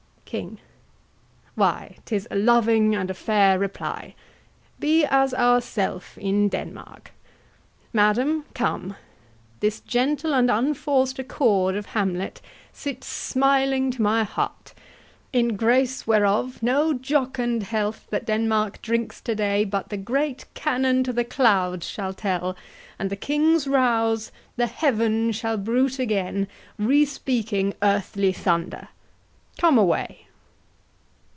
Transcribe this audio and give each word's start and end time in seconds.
KING. 0.33 0.59
Why, 1.55 1.97
'tis 2.05 2.25
a 2.31 2.37
loving 2.37 2.95
and 2.95 3.11
a 3.11 3.13
fair 3.13 3.59
reply. 3.59 4.15
Be 4.79 5.03
as 5.03 5.33
ourself 5.33 6.17
in 6.17 6.47
Denmark. 6.47 7.11
Madam, 7.91 8.45
come; 8.53 8.95
This 9.59 9.81
gentle 9.81 10.33
and 10.33 10.49
unforc'd 10.49 11.19
accord 11.19 11.75
of 11.75 11.87
Hamlet 11.87 12.39
Sits 12.71 13.07
smiling 13.07 13.91
to 13.91 14.01
my 14.01 14.23
heart; 14.23 14.73
in 15.33 15.57
grace 15.57 16.07
whereof, 16.07 16.63
No 16.63 16.93
jocund 16.93 17.63
health 17.63 18.07
that 18.09 18.23
Denmark 18.25 18.81
drinks 18.81 19.19
today 19.19 19.65
But 19.65 19.89
the 19.89 19.97
great 19.97 20.45
cannon 20.53 21.03
to 21.03 21.11
the 21.11 21.25
clouds 21.25 21.85
shall 21.89 22.13
tell, 22.13 22.55
And 22.97 23.09
the 23.09 23.17
King's 23.17 23.67
rouse 23.67 24.31
the 24.55 24.67
heaven 24.67 25.33
shall 25.33 25.57
bruit 25.57 25.99
again, 25.99 26.47
Re 26.79 27.03
speaking 27.03 27.73
earthly 27.83 28.31
thunder. 28.31 28.87
Come 29.57 29.77
away. 29.77 30.27